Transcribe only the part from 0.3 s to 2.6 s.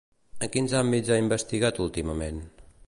En quins àmbits ha investigat últimament?